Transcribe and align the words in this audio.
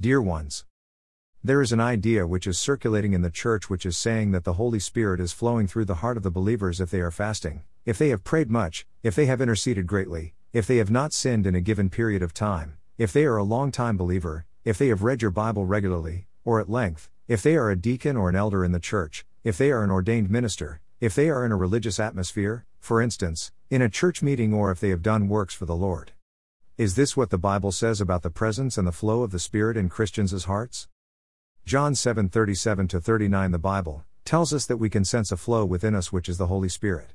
Dear 0.00 0.22
ones, 0.22 0.64
there 1.42 1.60
is 1.60 1.72
an 1.72 1.80
idea 1.80 2.24
which 2.24 2.46
is 2.46 2.56
circulating 2.56 3.14
in 3.14 3.22
the 3.22 3.32
church 3.32 3.68
which 3.68 3.84
is 3.84 3.98
saying 3.98 4.30
that 4.30 4.44
the 4.44 4.52
Holy 4.52 4.78
Spirit 4.78 5.18
is 5.18 5.32
flowing 5.32 5.66
through 5.66 5.86
the 5.86 5.96
heart 5.96 6.16
of 6.16 6.22
the 6.22 6.30
believers 6.30 6.80
if 6.80 6.88
they 6.92 7.00
are 7.00 7.10
fasting, 7.10 7.64
if 7.84 7.98
they 7.98 8.10
have 8.10 8.22
prayed 8.22 8.48
much, 8.48 8.86
if 9.02 9.16
they 9.16 9.26
have 9.26 9.40
interceded 9.40 9.88
greatly, 9.88 10.34
if 10.52 10.68
they 10.68 10.76
have 10.76 10.88
not 10.88 11.12
sinned 11.12 11.48
in 11.48 11.56
a 11.56 11.60
given 11.60 11.90
period 11.90 12.22
of 12.22 12.32
time, 12.32 12.78
if 12.96 13.12
they 13.12 13.24
are 13.24 13.38
a 13.38 13.42
long 13.42 13.72
time 13.72 13.96
believer, 13.96 14.46
if 14.64 14.78
they 14.78 14.86
have 14.86 15.02
read 15.02 15.20
your 15.20 15.32
Bible 15.32 15.64
regularly, 15.64 16.28
or 16.44 16.60
at 16.60 16.70
length, 16.70 17.10
if 17.26 17.42
they 17.42 17.56
are 17.56 17.68
a 17.68 17.74
deacon 17.74 18.16
or 18.16 18.28
an 18.28 18.36
elder 18.36 18.64
in 18.64 18.70
the 18.70 18.78
church, 18.78 19.26
if 19.42 19.58
they 19.58 19.72
are 19.72 19.82
an 19.82 19.90
ordained 19.90 20.30
minister, 20.30 20.80
if 21.00 21.16
they 21.16 21.28
are 21.28 21.44
in 21.44 21.50
a 21.50 21.56
religious 21.56 21.98
atmosphere, 21.98 22.66
for 22.78 23.02
instance, 23.02 23.50
in 23.68 23.82
a 23.82 23.88
church 23.88 24.22
meeting, 24.22 24.54
or 24.54 24.70
if 24.70 24.78
they 24.78 24.90
have 24.90 25.02
done 25.02 25.28
works 25.28 25.54
for 25.54 25.66
the 25.66 25.74
Lord. 25.74 26.12
Is 26.78 26.94
this 26.94 27.16
what 27.16 27.30
the 27.30 27.38
Bible 27.38 27.72
says 27.72 28.00
about 28.00 28.22
the 28.22 28.30
presence 28.30 28.78
and 28.78 28.86
the 28.86 28.92
flow 28.92 29.24
of 29.24 29.32
the 29.32 29.40
Spirit 29.40 29.76
in 29.76 29.88
Christians' 29.88 30.44
hearts? 30.44 30.86
John 31.66 31.94
7:37 31.94 33.02
39 33.02 33.50
The 33.50 33.58
Bible 33.58 34.04
tells 34.24 34.54
us 34.54 34.64
that 34.66 34.76
we 34.76 34.88
can 34.88 35.04
sense 35.04 35.32
a 35.32 35.36
flow 35.36 35.64
within 35.64 35.96
us 35.96 36.12
which 36.12 36.28
is 36.28 36.38
the 36.38 36.46
Holy 36.46 36.68
Spirit. 36.68 37.14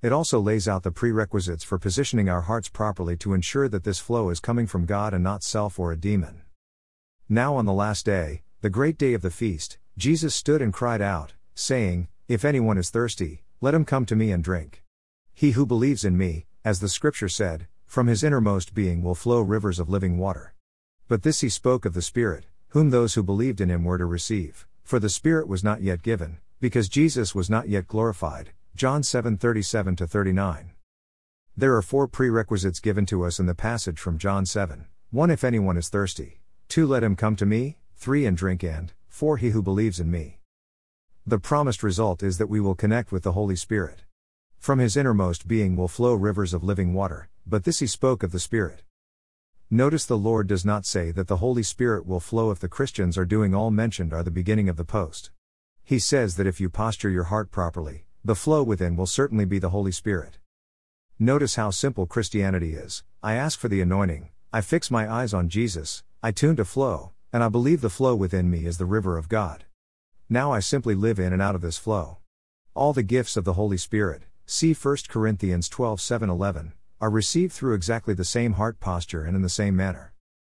It 0.00 0.10
also 0.10 0.40
lays 0.40 0.66
out 0.66 0.84
the 0.84 0.90
prerequisites 0.90 1.62
for 1.62 1.78
positioning 1.78 2.30
our 2.30 2.40
hearts 2.48 2.70
properly 2.70 3.14
to 3.18 3.34
ensure 3.34 3.68
that 3.68 3.84
this 3.84 3.98
flow 3.98 4.30
is 4.30 4.40
coming 4.40 4.66
from 4.66 4.86
God 4.86 5.12
and 5.12 5.22
not 5.22 5.42
self 5.42 5.78
or 5.78 5.92
a 5.92 5.98
demon. 5.98 6.40
Now, 7.28 7.56
on 7.56 7.66
the 7.66 7.74
last 7.74 8.06
day, 8.06 8.40
the 8.62 8.70
great 8.70 8.96
day 8.96 9.12
of 9.12 9.20
the 9.20 9.30
feast, 9.30 9.76
Jesus 9.98 10.34
stood 10.34 10.62
and 10.62 10.72
cried 10.72 11.02
out, 11.02 11.34
saying, 11.54 12.08
If 12.26 12.42
anyone 12.42 12.78
is 12.78 12.88
thirsty, 12.88 13.42
let 13.60 13.74
him 13.74 13.84
come 13.84 14.06
to 14.06 14.16
me 14.16 14.32
and 14.32 14.42
drink. 14.42 14.82
He 15.34 15.50
who 15.50 15.66
believes 15.66 16.06
in 16.06 16.16
me, 16.16 16.46
as 16.64 16.80
the 16.80 16.88
scripture 16.88 17.28
said, 17.28 17.66
from 17.86 18.06
his 18.06 18.24
innermost 18.24 18.74
being 18.74 19.02
will 19.02 19.14
flow 19.14 19.40
rivers 19.40 19.78
of 19.78 19.88
living 19.88 20.18
water. 20.18 20.54
But 21.08 21.22
this 21.22 21.40
he 21.40 21.48
spoke 21.48 21.84
of 21.84 21.94
the 21.94 22.02
Spirit, 22.02 22.46
whom 22.68 22.90
those 22.90 23.14
who 23.14 23.22
believed 23.22 23.60
in 23.60 23.70
him 23.70 23.84
were 23.84 23.98
to 23.98 24.06
receive, 24.06 24.66
for 24.82 24.98
the 24.98 25.08
Spirit 25.08 25.46
was 25.46 25.62
not 25.62 25.82
yet 25.82 26.02
given, 26.02 26.38
because 26.60 26.88
Jesus 26.88 27.34
was 27.34 27.50
not 27.50 27.68
yet 27.68 27.86
glorified, 27.86 28.50
John 28.74 29.02
7:37 29.02 29.96
39. 30.08 30.72
There 31.56 31.76
are 31.76 31.82
four 31.82 32.08
prerequisites 32.08 32.80
given 32.80 33.06
to 33.06 33.24
us 33.24 33.38
in 33.38 33.46
the 33.46 33.54
passage 33.54 34.00
from 34.00 34.18
John 34.18 34.44
7. 34.44 34.86
1 35.10 35.30
If 35.30 35.44
anyone 35.44 35.76
is 35.76 35.88
thirsty. 35.88 36.40
2 36.68 36.86
Let 36.86 37.04
him 37.04 37.14
come 37.14 37.36
to 37.36 37.46
me, 37.46 37.76
3 37.96 38.26
And 38.26 38.36
drink 38.36 38.64
and 38.64 38.92
4 39.06 39.36
He 39.36 39.50
who 39.50 39.62
believes 39.62 40.00
in 40.00 40.10
me. 40.10 40.40
The 41.24 41.38
promised 41.38 41.82
result 41.82 42.22
is 42.22 42.38
that 42.38 42.48
we 42.48 42.60
will 42.60 42.74
connect 42.74 43.12
with 43.12 43.22
the 43.22 43.32
Holy 43.32 43.56
Spirit. 43.56 44.04
From 44.64 44.78
his 44.78 44.96
innermost 44.96 45.46
being 45.46 45.76
will 45.76 45.88
flow 45.88 46.14
rivers 46.14 46.54
of 46.54 46.64
living 46.64 46.94
water, 46.94 47.28
but 47.46 47.64
this 47.64 47.80
he 47.80 47.86
spoke 47.86 48.22
of 48.22 48.32
the 48.32 48.38
Spirit. 48.38 48.82
Notice 49.68 50.06
the 50.06 50.16
Lord 50.16 50.46
does 50.46 50.64
not 50.64 50.86
say 50.86 51.10
that 51.10 51.28
the 51.28 51.36
Holy 51.36 51.62
Spirit 51.62 52.06
will 52.06 52.18
flow 52.18 52.50
if 52.50 52.60
the 52.60 52.66
Christians 52.66 53.18
are 53.18 53.26
doing 53.26 53.54
all 53.54 53.70
mentioned 53.70 54.14
are 54.14 54.22
the 54.22 54.30
beginning 54.30 54.70
of 54.70 54.78
the 54.78 54.82
post. 54.86 55.30
He 55.84 55.98
says 55.98 56.36
that 56.36 56.46
if 56.46 56.62
you 56.62 56.70
posture 56.70 57.10
your 57.10 57.24
heart 57.24 57.50
properly, 57.50 58.06
the 58.24 58.34
flow 58.34 58.62
within 58.62 58.96
will 58.96 59.04
certainly 59.04 59.44
be 59.44 59.58
the 59.58 59.68
Holy 59.68 59.92
Spirit. 59.92 60.38
Notice 61.18 61.56
how 61.56 61.68
simple 61.68 62.06
Christianity 62.06 62.72
is. 62.72 63.04
I 63.22 63.34
ask 63.34 63.58
for 63.58 63.68
the 63.68 63.82
anointing, 63.82 64.30
I 64.50 64.62
fix 64.62 64.90
my 64.90 65.06
eyes 65.12 65.34
on 65.34 65.50
Jesus, 65.50 66.04
I 66.22 66.32
tune 66.32 66.56
to 66.56 66.64
flow, 66.64 67.12
and 67.34 67.44
I 67.44 67.50
believe 67.50 67.82
the 67.82 67.90
flow 67.90 68.14
within 68.14 68.48
me 68.48 68.64
is 68.64 68.78
the 68.78 68.86
river 68.86 69.18
of 69.18 69.28
God. 69.28 69.66
Now 70.30 70.52
I 70.52 70.60
simply 70.60 70.94
live 70.94 71.18
in 71.18 71.34
and 71.34 71.42
out 71.42 71.54
of 71.54 71.60
this 71.60 71.76
flow. 71.76 72.16
All 72.72 72.94
the 72.94 73.02
gifts 73.02 73.36
of 73.36 73.44
the 73.44 73.52
Holy 73.52 73.76
Spirit, 73.76 74.22
see 74.46 74.74
1 74.74 74.96
Corinthians 75.08 75.68
12 75.68 76.00
7 76.00 76.28
11, 76.28 76.72
are 77.00 77.10
received 77.10 77.52
through 77.52 77.74
exactly 77.74 78.14
the 78.14 78.24
same 78.24 78.54
heart 78.54 78.78
posture 78.80 79.24
and 79.24 79.34
in 79.34 79.42
the 79.42 79.48
same 79.48 79.74
manner. 79.74 80.12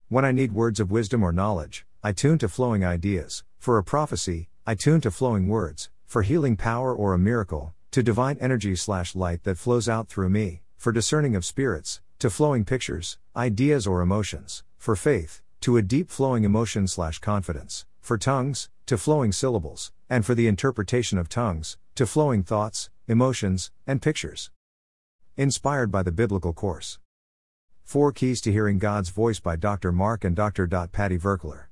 When 0.08 0.24
I 0.24 0.32
need 0.32 0.52
words 0.52 0.80
of 0.80 0.90
wisdom 0.90 1.22
or 1.22 1.32
knowledge, 1.32 1.86
I 2.02 2.12
tune 2.12 2.38
to 2.38 2.48
flowing 2.48 2.84
ideas, 2.84 3.44
for 3.58 3.78
a 3.78 3.84
prophecy, 3.84 4.48
I 4.66 4.74
tune 4.74 5.00
to 5.02 5.10
flowing 5.10 5.48
words, 5.48 5.90
for 6.04 6.22
healing 6.22 6.56
power 6.56 6.94
or 6.94 7.14
a 7.14 7.18
miracle, 7.18 7.74
to 7.92 8.02
divine 8.02 8.36
energy 8.40 8.76
slash 8.76 9.14
light 9.14 9.44
that 9.44 9.58
flows 9.58 9.88
out 9.88 10.08
through 10.08 10.28
me, 10.28 10.62
for 10.76 10.92
discerning 10.92 11.34
of 11.34 11.44
spirits, 11.44 12.00
to 12.18 12.30
flowing 12.30 12.64
pictures, 12.64 13.18
ideas 13.34 13.86
or 13.86 14.00
emotions, 14.00 14.62
for 14.76 14.96
faith, 14.96 15.42
to 15.60 15.76
a 15.76 15.82
deep 15.82 16.10
flowing 16.10 16.44
emotion 16.44 16.86
slash 16.86 17.18
confidence, 17.18 17.86
for 18.00 18.18
tongues, 18.18 18.68
to 18.86 18.96
flowing 18.96 19.32
syllables, 19.32 19.92
and 20.08 20.24
for 20.24 20.34
the 20.34 20.46
interpretation 20.46 21.18
of 21.18 21.28
tongues, 21.28 21.76
to 21.96 22.06
flowing 22.06 22.42
thoughts, 22.42 22.90
emotions, 23.08 23.70
and 23.86 24.02
pictures. 24.02 24.50
Inspired 25.36 25.90
by 25.90 26.02
the 26.02 26.12
Biblical 26.12 26.52
Course. 26.52 26.98
Four 27.82 28.12
Keys 28.12 28.40
to 28.42 28.52
Hearing 28.52 28.78
God's 28.78 29.10
Voice 29.10 29.40
by 29.40 29.56
Dr. 29.56 29.92
Mark 29.92 30.24
and 30.24 30.36
Dr. 30.36 30.66
Patti 30.66 31.18
Virkler. 31.18 31.64